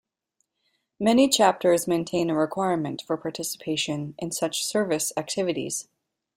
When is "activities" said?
5.15-5.89